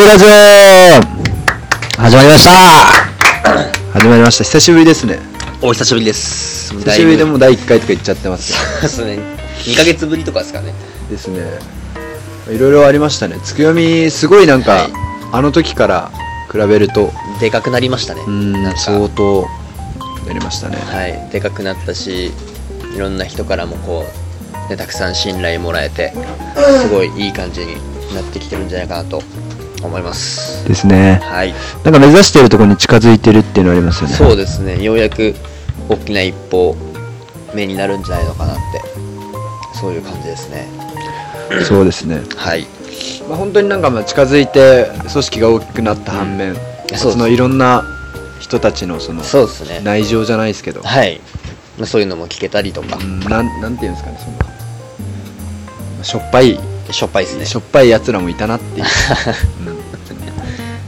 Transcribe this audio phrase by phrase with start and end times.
[0.00, 0.28] ムラジオ
[2.00, 2.50] 始まりました。
[3.92, 4.44] 始まりました。
[4.44, 5.18] 久しぶりですね。
[5.60, 6.72] お久しぶりです。
[6.72, 9.22] 久しぶりでもう第1回とか言っちゃってますそうですね。
[9.58, 10.72] 2ヶ月ぶりとかですかね。
[11.10, 11.42] ですね。
[12.50, 13.36] いろいろありましたね。
[13.44, 14.92] 月読みすごいなんか、はい。
[15.32, 16.10] あの時から
[16.50, 17.12] 比べると。
[17.38, 18.22] でかくなりましたね。
[18.26, 19.46] うん相当
[20.26, 20.76] やりましたね。
[20.78, 21.28] はい。
[21.30, 22.32] でかくなったし
[22.96, 24.06] いろんな人からもこ
[24.66, 26.14] う、ね、たくさん信頼もらえて
[26.80, 27.74] すごいいい感じに
[28.14, 29.22] なってきてるんじゃないかなと
[29.82, 30.66] 思います。
[30.68, 31.20] ですね。
[31.22, 31.54] はい。
[31.84, 34.14] なんか目指してるところに近づいてるっていうのありますよね。
[34.16, 34.82] そうですね。
[34.82, 35.34] ようやく
[35.88, 36.76] 大きな一歩
[37.54, 38.60] 目になるんじゃないのかなって。
[39.80, 40.68] そういう感じですね。
[41.66, 42.22] そうですね。
[42.36, 42.66] はい。
[43.28, 47.84] まあ、本当になんかまあ近づいて組織が大きくなった反面、そうですそのいろんな
[48.40, 49.80] 人たちのそのそうですね。
[49.82, 51.20] 内情じゃないですけど、はい。
[51.78, 52.96] まあそういうのも聞けたりとか。
[52.96, 54.36] うんなんなんていうんですかねその。
[54.38, 54.44] ま
[56.00, 56.58] あしょっぱい。
[56.90, 57.46] しょっぱいですね。
[57.46, 58.86] しょっぱいやつらもいたなっていう、
[59.66, 59.69] う ん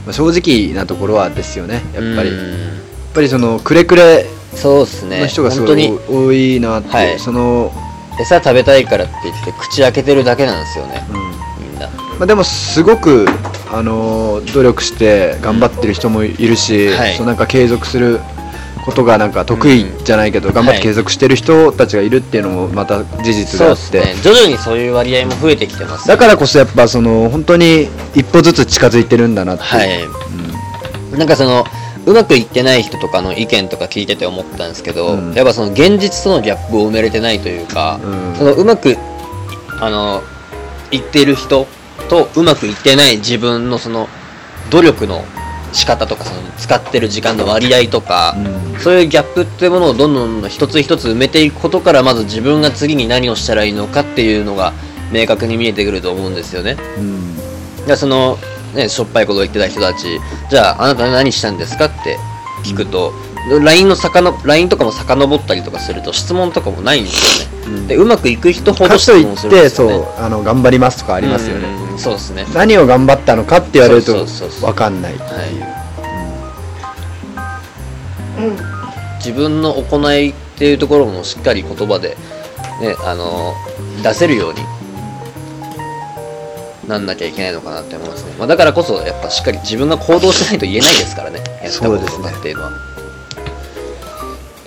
[0.05, 1.75] まあ、正直なところはですよね。
[1.93, 2.29] やっぱり。
[2.29, 5.19] やっうんぱりそのくれくれそうですね。
[5.19, 7.19] の人がすごい多いなって、はい。
[7.19, 7.71] その、
[8.19, 11.05] 餌食べたいからって言って口開けてるだけなんですよね。
[11.11, 11.71] うん。
[11.71, 11.87] みんな。
[12.17, 13.27] まあ、でもすごく、
[13.71, 17.15] あのー努力して頑張ってる人もいるし、はい。
[17.15, 18.19] そうなんか継続する
[18.83, 20.53] ことがなんか得意じゃないけど、うん。
[20.53, 24.21] 頑張って継続してる人たちがいるっていうのもまた事実そうがあって、ですね。
[24.23, 30.03] 徐々にそういう割合も増えてきてますだからこそやっぱその本当に一歩ずつ近づいてるんだなっていう、はい。
[31.11, 31.19] うん。
[31.19, 31.65] なんかその
[32.05, 35.33] うまくいってない人とかの意見とか聞いてて思ったんですけど、うん。
[35.33, 38.35] やっぱその現実とのギャップを埋めれてないというか、うん。
[38.35, 38.97] そのうまく
[39.79, 40.21] あの
[40.91, 41.67] いってる人
[42.09, 44.07] とうまくいってない自分のその
[44.69, 45.23] 努力の
[45.73, 48.35] 仕方とかその使ってる時間の割合とか、
[48.73, 48.79] うん。
[48.79, 54.73] そういうギャップっていうものをどんどん一つ一つ埋めていくことからまず自分が次に何をしたらいいのかっていうのが
[55.11, 56.77] 明確に見えてくると思うんですよね。
[56.97, 57.35] うん。
[57.85, 58.37] じゃあその、
[58.75, 62.17] ね、しょっぱいことを言ってた人たちじゃああなた何したんですかって
[62.63, 63.13] 聞くと、
[63.61, 67.87] LINE のさかの LINE とかも遡ったりとかすると質問とかもないんですよね、うん。
[67.87, 69.95] でうまくいく人ほど質問するんですよね。
[69.95, 72.45] うあの頑張りますとかありますよね、うんそうですね。
[72.53, 75.21] 何を頑張ったのかって言われると分かんない、はい、
[79.17, 82.17] 自分の行いっていうところもしっかり言葉で、
[82.81, 83.53] ね、あの
[84.03, 84.59] 出せるように
[86.87, 91.41] なんなきゃいけないのかなって思いますね、まあ、だからこそやっぱしっかり自分が行動しないと言えないですからね。
[91.63, 92.92] やったこととかっていうのは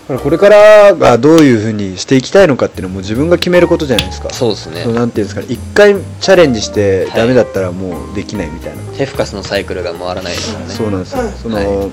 [0.06, 4.31] これからがどういうふうにしていきたいのかっていうのも自分が決めることじゃないですか。
[4.31, 4.83] そうですね。
[4.84, 5.47] そうなんていうんですかね。
[5.50, 10.72] 一回チャレンジしてダメだったらもうできないみたいな、ヘフカスのサイクルが回らないですからね。
[10.72, 11.22] そうなんですよ。
[11.43, 11.91] その、は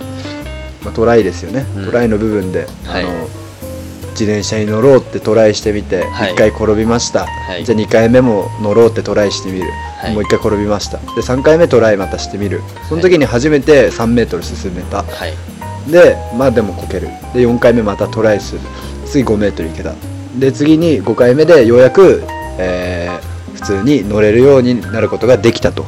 [0.83, 1.85] まあ、トライですよね、うん。
[1.85, 3.03] トライの部分で、はい。
[3.03, 3.27] あの
[4.11, 6.33] 自転車に乗ろうってトライしてみて、はい。
[6.33, 7.65] 1回転びました、はい。
[7.65, 9.65] じゃあ2回目も乗ろうってトライしてみる、
[9.97, 10.13] はい。
[10.13, 10.99] もう1回転びました。
[10.99, 12.61] で3回目トライまたしてみる。
[12.87, 15.33] その時に初めて3メートル進めた、はい
[15.87, 17.07] でまあでもこける。
[17.33, 18.61] で4回目またトライする。
[19.05, 19.93] 次5メートルいけた。
[20.37, 22.23] で次に5回目でようやく、
[22.57, 25.85] えー普通に乗れるようになることができたと。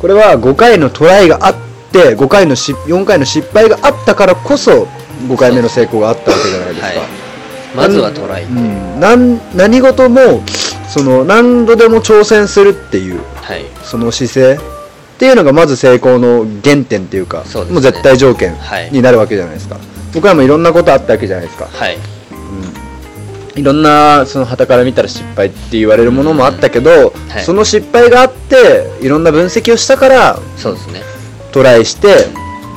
[0.00, 1.54] これは5回のトライがあっ
[1.92, 4.88] て5回のし4回の失敗があったからこそ
[5.28, 6.98] 5回目の成功があったわけじゃないですか、はい。
[7.76, 10.42] まずはトライ、うん、なん何事も
[10.88, 13.64] その何度でも挑戦するっていうはい。
[13.84, 14.58] その姿勢
[15.22, 17.74] っていうのがまず成功の原点っていうかそうですね。
[17.74, 18.90] もう絶対条件はい。
[18.90, 19.78] になるわけじゃないですか、
[20.12, 21.96] 僕らもいろんなことあったわけじゃないですか、はい。
[23.54, 27.44] うん、いろんなその旗から見たら失敗って言われるものもあったけど、はい。
[27.44, 31.02] その失敗があっていろんな分析をしたからそうですね。
[31.52, 32.26] トライして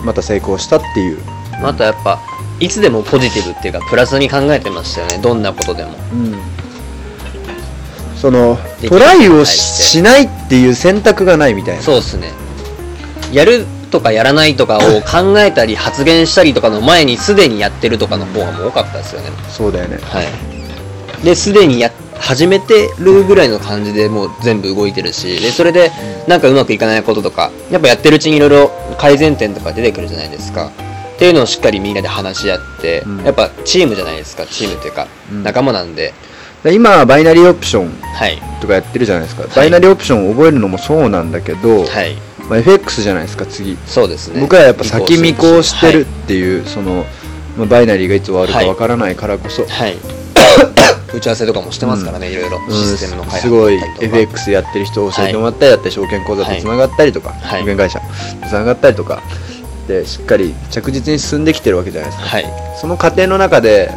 [0.04, 1.18] また成功したっていう、
[1.64, 2.20] あとやっぱ
[2.60, 5.18] いつでもポジティブっていうかプラスに考えてましたよね。
[5.18, 5.90] どんなことでも。
[6.14, 6.55] うん
[8.26, 8.58] その
[8.90, 11.84] トライを対しないっていう選択がないみたいな。
[11.84, 12.34] そうですね。
[13.32, 19.30] やるとかやらないとかを 考えたり発言したりとかの前にすでにやってるとかの方がもう多かったですよね。
[19.56, 20.00] そうだよね。
[20.02, 20.28] はい。
[21.24, 25.92] ですでにや始めてるぐらいの感じでもう全部動いてるしでそれで
[26.26, 30.72] なんかうまくいかないこととかやっぱやってるうちにいろいろ改善点とか出てくるじゃないですか。
[31.16, 33.24] っていうのをしっかりみんなで話し合って、うん。
[33.24, 35.44] やっぱチームじゃないですかチームっていうか、うん。
[35.44, 36.14] 仲間なんでで
[36.72, 38.42] 今バイナリーオプションはい。
[38.62, 42.16] とかやってるじゃないですか、バイナリーオプションを覚えるのもそうなんだけど、はい。
[42.50, 43.78] まあ、FX じゃないですか次。
[43.86, 44.40] そうですね。
[44.40, 47.06] 僕らやっぱ先見越してるっはていう、その、
[47.58, 49.98] まあ、バイナリーがいつ終わるかわからないからこそ、い、はい。
[51.14, 52.74] 打ち合わせとかもしてますからね、いろいろうん。
[52.74, 57.62] システムの開発すごい FX やってる人を教えてもらったりだったり、証券口座とつながったりとか、はい。
[57.62, 58.06] 保険会社と
[58.48, 59.22] つながったりとか
[59.88, 62.46] でしっかり着実に進んできてるわけじゃないですか、はい。
[62.80, 63.92] その過程の中で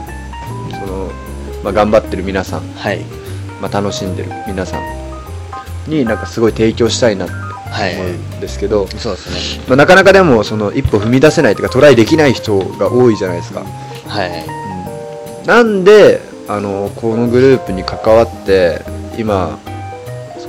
[1.62, 3.00] まあ、頑張ってる皆さん、はい。
[3.60, 7.34] まあ、楽しんでる皆さんになんかすごい提供したいなって
[7.70, 7.94] はい。
[7.96, 9.64] 思うんですけど、そうですね。
[9.68, 13.64] まあ、なかなかでもその一歩踏み出せないというかトライできない人が多いじゃないですか、
[14.06, 15.46] はい。
[15.46, 18.80] なんであのこのグループに関わって
[19.18, 19.58] 今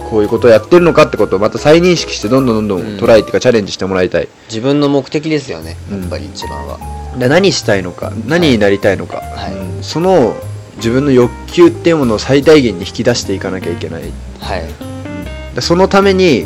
[0.10, 3.00] こういうことをやってるのかってことをまた再認識してどんどんどんどうんん。
[3.00, 5.76] トライっていうかチャレンジしてもらいたい、自分の目的ですよね。
[5.92, 6.02] うん。
[6.02, 6.80] やっぱり一番は、
[7.18, 9.54] で何したいのか何になりたいのか、はい。
[9.54, 9.84] うん。
[9.84, 10.36] その
[10.80, 14.04] 自分の欲求っていうものを最大限に引き出していかなきゃいけない。
[14.40, 15.56] はい。
[15.56, 16.46] でそのために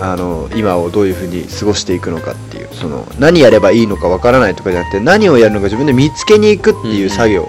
[0.00, 7.48] あの今をどういうふうに過ごしていくのかっていうその何やればいいのかわからないとかじゃなくて何をやるのか自分で見つけに行くっていう作業、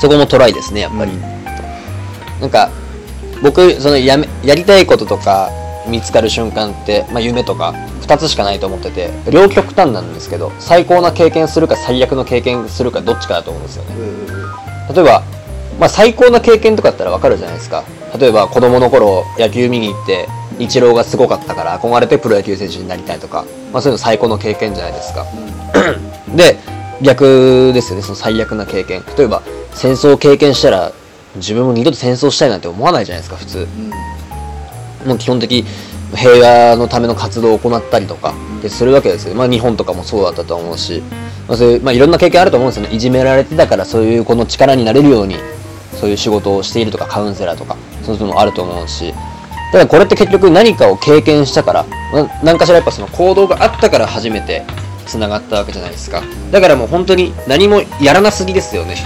[0.00, 1.20] そこもトライですねやっぱり、うん。
[2.40, 2.70] なんか
[3.42, 5.50] 僕そのやめやりたいこととか
[5.88, 13.94] 見つかる瞬間って、まあ、夢とか2つしかないと思ってて両極端なんですけど最高な経験するか最悪の経験するかどっちかだと思うんですよね。
[14.94, 15.22] 例えば、
[15.80, 17.84] まあ、最高な経験とかだったら分かるじゃないですか。
[18.18, 20.28] 例えば子供の頃野球見に行って
[20.58, 25.26] イチローがすごかったから憧れてプロ野球選手になりたいとか、まあ、そういうの最高の経験じゃないですか。
[26.36, 26.58] で
[27.02, 28.02] 逆ですよね。
[28.02, 29.02] その最悪な経験。
[29.16, 29.42] 例えば
[29.72, 30.92] 戦争を経験したら
[31.36, 33.66] 自分も二度と戦争したいなんて思わないじゃないですか普通。
[35.04, 35.64] もう基本的
[36.16, 36.38] 平
[36.70, 41.02] 和のための活動を行ったりとかでするわけですよ、まあ、日本とかもそうだったと思うし、
[41.48, 42.94] まあ、そういう、まあ、いろんな経験あると思うんですよね。
[42.94, 45.36] いじめられてたからそういうこの力になれるように
[46.00, 49.14] そういう仕事をしているとかカウンセラーとかそういうのもあると思うし。
[49.72, 54.64] ただこれって結局何かを経験したからな何かしらやっぱその行動があったから初めて
[55.04, 56.22] つながったわけじゃないですか。
[56.52, 58.96] だからもう本当に何もやらなすぎですよね。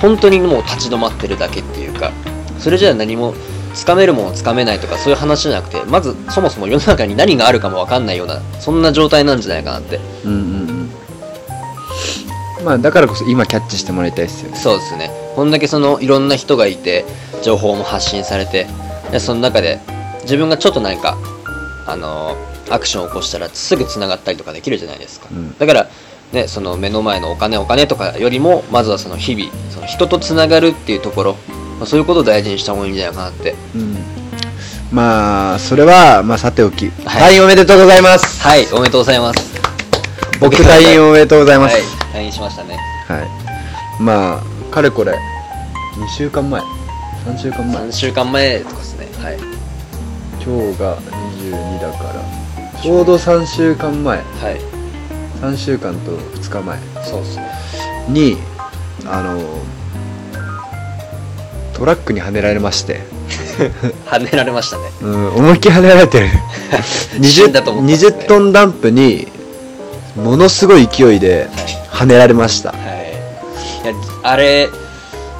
[0.00, 2.10] 本当にもう立ち止まってるだけっていうか。
[2.58, 3.34] それじゃあ何も
[3.74, 10.00] つかめるものつかめないとかそういう話じゃなくてまずそもそも世の中に何があるかも分かんないようなそんな状態なんじゃないかなって。
[10.24, 10.90] うんうんうん。
[12.64, 14.56] まあだからこそ今キャッチしてもらいたいですよね。
[14.58, 15.10] そうですね。
[15.34, 17.04] こんだけそのいろんな人がいて
[17.42, 18.66] 情報も発信されて
[19.12, 19.80] でその中で
[20.22, 21.16] 自分がちょっと何か
[21.86, 22.36] あの
[22.68, 25.56] アクションを起こしたらすぐつながったりとかできるじゃないですか、うん。
[25.58, 25.88] だから
[26.32, 31.36] ねその目の前のお金お金とかよりもまずはその日々その人とつながるっていうところ、
[31.80, 33.54] まあ、そういうことを大事にした方がいいんじゃないかなって。
[33.74, 33.96] うん。
[34.92, 37.32] まあそれはまあさておき、はい。
[37.32, 38.42] 退院おめでとうございます。
[38.42, 39.60] はいおめでとうございます。
[40.38, 41.74] 僕退院おめでとうございます。
[41.74, 41.82] はい
[42.12, 42.76] 退院しましたね。
[43.08, 43.22] は
[43.98, 46.60] い、まあかれこれ2週間前。
[46.60, 47.82] 3週間前。
[47.84, 49.06] 3週間前とかですね。
[49.24, 49.38] はい。
[50.44, 54.18] 今日が22だからちょうど3週間前。
[54.18, 54.60] はい。
[55.40, 56.78] 3週間と2日前。
[57.04, 57.48] そうですね。
[58.08, 58.36] に
[59.06, 59.40] あの
[61.80, 63.00] トラックにはねられまして、
[64.04, 64.82] 跳ねられましたね。
[65.00, 66.26] うん、思いっきりはねられてる。
[67.24, 68.16] 死んだと思ったんですね。
[68.18, 69.28] 20, トンダンプに
[70.14, 71.48] ものすごい勢いで
[71.88, 72.72] はねられました。
[72.72, 72.78] はい。
[73.82, 74.68] いやあれ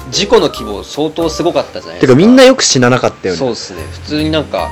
[0.09, 2.07] 事故の規模相当すごかったじゃないですか。
[2.07, 3.37] てかみんなよく死ななかったよね。
[3.37, 3.83] そうですね。
[3.91, 4.67] 普通になんか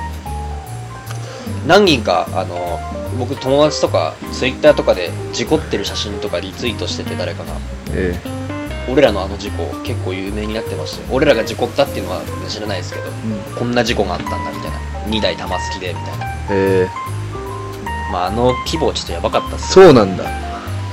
[1.67, 2.79] 何人かあの
[3.19, 7.53] 僕友達とかツイッターとかで事故ってる写真とかリツイートしてて誰かが。
[7.91, 8.38] え
[8.91, 14.77] 俺らのあの事故結構有名になってましたよ俺らが事故ったっていうのは知らないですけどえこんな事故があったんだみたいな。
[15.07, 16.25] 2台玉突きでみたいな。
[16.51, 16.87] え
[18.11, 20.23] まああの規模ちょっとやばかったっーすそうなんだ。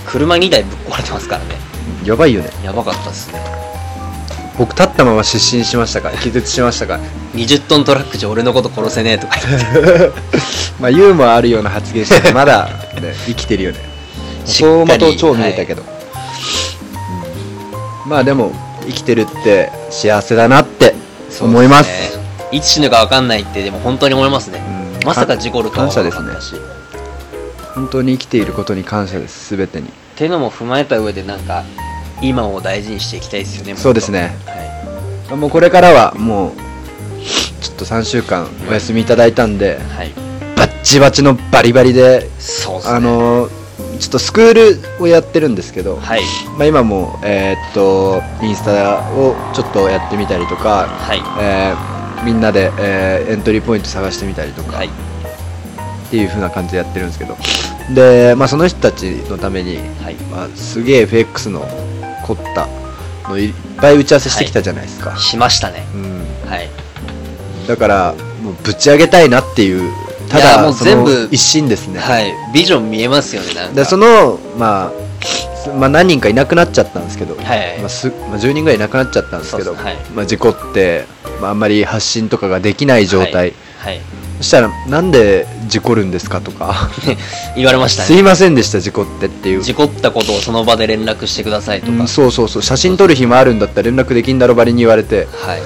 [0.06, 1.56] 車2台ぶっ壊れてますからね。
[2.04, 2.50] やばいよね。
[2.64, 3.40] やばかったっすね。
[4.58, 6.08] 僕立ったまま失神しましたか？
[6.10, 6.94] ら気絶しましたか？
[6.94, 7.00] ら
[7.34, 10.12] 20トントラックじゃ俺のこと殺せねえとか言って。
[10.80, 12.66] まあユーモアあるような発言しててまだ、
[13.00, 13.78] ね、生きてるよね。
[14.46, 15.88] 走馬灯超見えたけど、うん
[18.06, 18.52] まあでも
[18.86, 20.94] 生きてるって幸せだなって
[21.40, 22.12] 思います。
[22.12, 24.62] すねいつ死ぬか分かんないってでも本当に思いますね、
[25.00, 25.06] うん。
[25.06, 26.28] まさか事故るとは感謝思わですね。
[26.28, 29.88] なかったし、本当に生きていることに感謝です全てに。
[29.88, 31.64] っていうのも踏まえた上でなんか
[32.22, 34.34] 今を大事にしていきたいですよねそうですね。
[35.28, 36.52] はもうこれからはもう
[37.60, 40.12] ちょっと3週間お休みいただいたんでい、はい、
[40.56, 42.94] バッチバチのバリバリでそうですね。
[42.96, 43.48] あの
[43.98, 44.54] ちょっとスクー
[44.98, 46.20] ルをやってるんですけど、はい。
[46.58, 51.22] まあ、今も、えーっとインスタをちょっとやってみたりとか、はい。
[51.40, 54.88] えーみんなで、えーエントリーポイント探してみたりとか、はい。
[54.88, 54.90] っ
[56.10, 57.36] ていう風な感じでやってるんですけど。
[57.94, 60.14] で、まあ、その人たちのために、はい。
[60.30, 61.60] まあ、すげえ FX の
[62.26, 62.68] 凝った
[63.28, 65.84] のいっぱい打ち合わせしてきたじゃないですか、しましたね。
[65.94, 66.68] うん、はい。
[67.66, 69.90] だからもうぶち上げたいなっていう
[70.28, 72.32] たいやもう全部一心ですね、はい。
[72.52, 73.74] ビジョン見えますよねなんか。
[73.74, 75.24] でその、まあ、
[75.56, 77.78] すまあ何人かいなくなっちゃったんですけど、はい。
[77.78, 79.74] まあすまあ、10人ぐらいいなくなっちゃったんですけど。
[79.74, 79.96] はい。
[80.14, 81.04] まあ、事故って、
[81.40, 84.00] まあ、あんまり発信とかができない状態、はい、はい。
[84.38, 86.90] そしたらなんで事故るんですかとか。
[87.56, 89.62] 言われましたすいねませんでした事故ってっていう。
[89.62, 92.62] 事故ったことをその場で連絡してくださいとか、うんそうそうそう。
[92.62, 95.62] 写真撮る暇あるんだったら連絡できんだろばりに言われて、はい。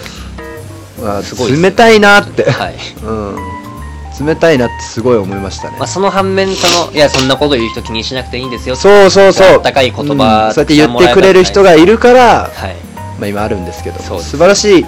[1.03, 2.75] まあ、すごい冷たいなって、はい。
[3.03, 3.37] うん、
[4.25, 9.47] 冷たいなってすごい思いましたね、まあ、その反面そのいやそんなこと言う人気にしなくていいんですよそうそうそう。
[9.49, 12.77] あったかい言葉うんそうやって言ってくれる人がいるから、はい
[13.19, 14.87] まあ、今あるんですけどそう素晴らしい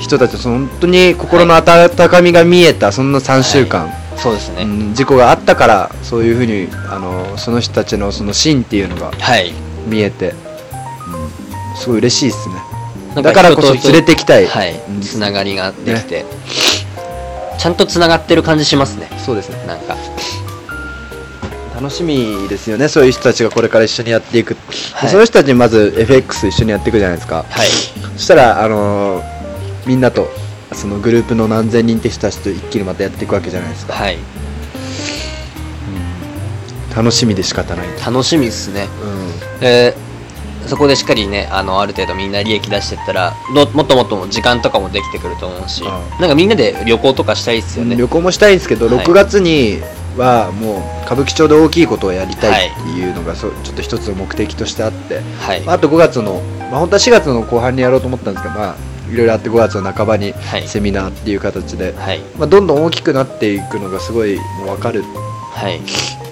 [0.00, 9.52] 人たち本当に心の温かみが見えたそんな3週間、そうですね、うん事故があったからそういうふうにあのその人たちのその芯っていうのがはい。
[9.86, 12.54] 見えて、うんすごい嬉しいですね。
[13.22, 14.46] だからこそ連れてきたい。
[15.02, 16.24] つながりができて、
[17.64, 19.08] ちゃんとつながってる感じしますね。
[19.24, 19.96] そうですねなんか。
[21.74, 24.54] 楽しみですよねそういう人たちがこれから一緒にやっていく、
[24.92, 25.10] はい。
[25.10, 27.46] その人たちにまず FX 一緒にやっていくじゃないですか。
[27.48, 27.68] はい。
[28.16, 30.28] そしたらあのーみんなと
[30.74, 33.94] そのグループの何千人って人たちと一気にまたやっていくわけじゃないですか。
[33.94, 34.18] はい。
[36.94, 38.88] 楽しみで仕方ない、楽しみですね。
[39.54, 39.96] うん、で
[40.66, 45.88] そこでしっかりねあのある程度みんな利益出してったらどもっともっと時間とかもできてくると思うし、うん。
[46.20, 49.04] なんかみんなで旅行とかしたいですよね、旅行もしたいんですけど、はい。
[49.04, 49.80] 6月に
[50.16, 55.60] はもう歌舞伎町で大きいことをやりたいっていうのが、そうちょっと一つの目的としてあって、はい。
[55.62, 56.40] まああと5月の、
[56.70, 58.76] まあ、本当は4月の後半にやろうと思ったんですけど、まあ、
[59.10, 60.68] いろいろあって5月の半ばにはい。
[60.68, 62.20] セミナーっていう形で、はい。
[62.38, 65.02] まあ、どんどん大きくなっていくのがすごいもう分かる
[65.52, 65.80] はい。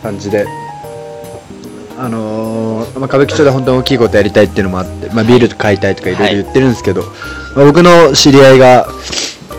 [0.02, 0.46] 感じで、
[1.98, 7.02] あのーまあ、歌舞伎町で本当に大きいことやりたいっていうのもあって、まあ、ビール買いたいとかいろいろ言ってるんですけど、
[7.54, 8.86] まあ、僕の知り合いが、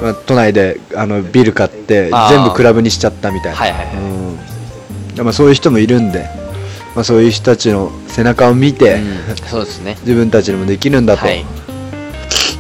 [0.02, 3.96] まあ、都内であのビール買って全部クラブにしちゃったみたいな、はいはいはい。
[3.96, 5.26] うん。
[5.26, 6.28] まあ、そういう人もいるんで、
[6.96, 9.36] まあ、そういう人たちの背中を見て、うん。
[9.48, 9.96] そうですね。
[10.02, 11.46] 自分たちにもできるんだと、はい。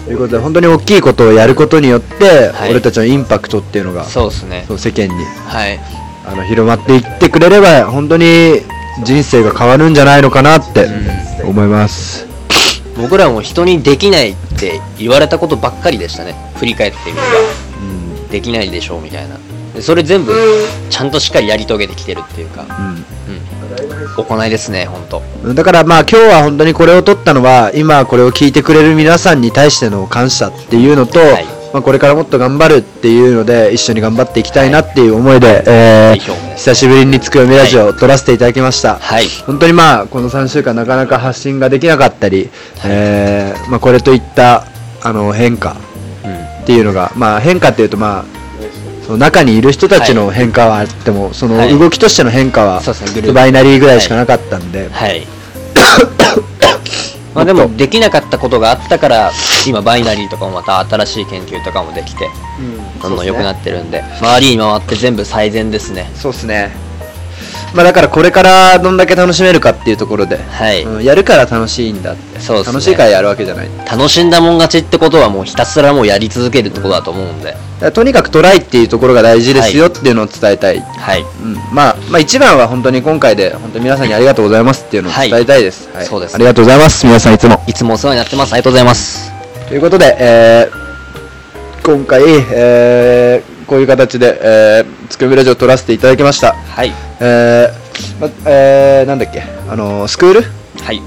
[0.06, 2.72] ということで本当に大きいことをやることによって、はい。
[2.72, 4.66] 俺たちのインパクトっていうのがそうですね。
[4.68, 5.80] そう世間にはい。
[6.26, 8.62] あの広まっていってくれれば本当に
[9.04, 10.88] 人生が変わるんじゃないのかなって
[11.44, 12.28] 思います、
[12.96, 16.36] 僕らも人にできないって言われたことばっかりでしたね。
[16.56, 17.28] 振り返ってみれば。
[17.82, 18.28] うん。
[18.30, 19.38] できないでしょうみたいな。
[19.74, 20.34] でそれ全部
[20.90, 36.30] ちゃんとしっかりやり遂げてきてるっていうか、うん、行いですね本当うん、だからまあ今日は本当にこれを取ったのは今これを聞いてくれる皆さんに対しての感謝っていうのと、はいまあ、これからもっと頑張るっていうので一緒に頑張っていきたいなっていう思いで、えーいい。
[36.30, 39.26] 表現です久しぶりにつくよみラジオを撮らせていただきました、はい。
[39.48, 42.52] 本当にまあこの3週間なかなか発信ができなかったり、
[42.86, 44.68] えーまあ、これといった
[45.02, 45.76] あの変化
[46.24, 48.26] うんっていうのが、まあ、変化っていうとまあ
[49.04, 51.78] その中にいる人たちの変化はあっても、そのはい。
[51.78, 53.14] 動きとしての変化は、そうですね。
[53.16, 55.28] グループバイナリーぐらいしかなかったんで、はい。
[57.36, 59.32] まあでもできなかったことがあったから
[59.70, 62.30] 今バイナリーとかもまた新しい研究とかもできて
[63.02, 66.10] どんどん良くなってるんで周りに回って全部最善ですね。
[66.16, 66.94] そうですね。
[67.74, 70.84] まあだからこれからどんだけ楽しめるかっていうところで、はい。
[70.84, 72.74] うんやるから楽しいんだって、そうっすね。
[72.74, 73.70] 楽しいからやるわけじゃない。
[73.78, 77.56] だか楽しんだもん勝ちってことはもうひたすらもうやり続けるってことだと思うんで。
[77.82, 80.82] らとにかくトライっていうところが大事ですよっていうのを伝えたい。
[80.82, 81.22] はい。
[81.22, 85.90] うん、まあ、まあ一番は本当に今回で本当に皆さんにありがとうございますっていうのを伝えたいです。
[85.94, 86.06] はい。
[86.06, 86.36] そうです。
[86.36, 87.06] ありがとうございます。
[87.08, 87.60] 皆さんいつも。
[87.68, 88.54] いつもお世話になってます。
[88.54, 89.33] ありがとうございます
[89.74, 92.22] ということで、えー今回、
[92.54, 96.54] えーこういう形で、えー、つくみラジオを撮らせていただきました。
[96.54, 96.92] はい。
[97.20, 100.42] えーまえーなんだっけ、あのースクール？
[100.84, 101.02] はい。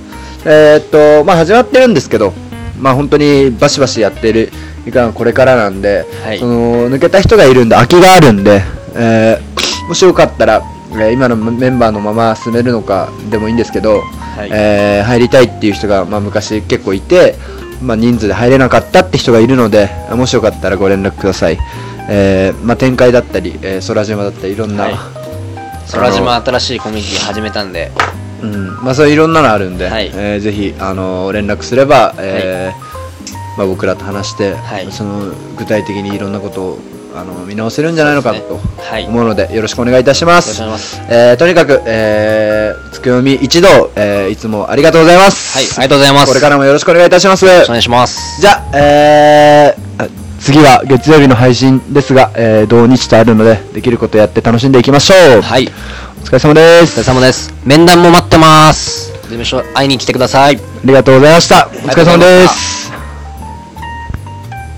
[0.45, 2.33] えーっと、まあ始まってるんですけど、
[2.81, 4.51] まあ本当にバシバシやってる
[4.85, 6.41] 時間はこれからなんで、はい。
[6.41, 8.63] その抜けた人がいるんで、空きがあるんで、
[8.97, 14.51] えーもしよかったら、えー今のメンバーのまま進めるのかでもいいんですけど、はい。
[14.53, 17.37] えー入りたいっていう人が、まあ、昔結構いて、
[17.83, 21.59] まあ、人数で入れなかったって人がいるので、もしよかったらご連絡ください。
[22.09, 24.95] えーまあ、展開だったり、えー空島だったり、いろんな、はい。
[25.93, 27.91] 空島新しいコミュニティ始めたんで。
[28.43, 30.11] うん、まあそういろんなのあるんで、はい。
[30.15, 34.93] えーぜひあの連絡すれば、えーまあ、僕らと話して、はい。
[34.93, 36.79] その具体的にいろんなことを
[37.17, 38.61] あの見直せるんじゃないのかと
[39.09, 40.61] 思うのでよろしくお願いいたします。
[41.09, 45.57] えーとにかく、えー、つくよみ一同、えーいつもありがとうございます。
[45.57, 47.45] はいありがとうございますこれからもよろしくお願いいたします。
[47.47, 50.09] お願いしますじゃあ、えーあ
[50.39, 55.43] 次は月曜日の配信ですが、えー土日とあるのでできることやって楽しんでいきましょう。
[55.43, 55.69] はい
[56.23, 57.01] お疲れ様です。
[57.01, 61.67] お疲れ様です面談も待ってます事務所会いに来てくださいありがとうございました。
[61.69, 62.86] お疲れ様です。